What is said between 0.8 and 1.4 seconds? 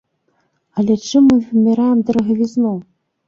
Але чым мы